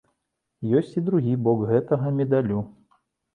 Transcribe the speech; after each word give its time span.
Ёсць 0.79 0.93
і 1.01 1.03
другі 1.09 1.35
бок 1.49 1.59
гэтага 1.73 2.15
медалю. 2.21 2.59